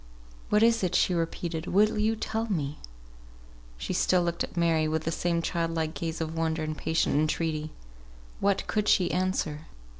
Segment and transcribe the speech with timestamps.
[0.49, 1.67] "What is it?" she repeated.
[1.67, 2.79] "Will you tell me?"
[3.77, 7.13] She still looked at Mary, with the same child like gaze of wonder and patient
[7.13, 7.69] entreaty.
[8.39, 9.67] What could she answer?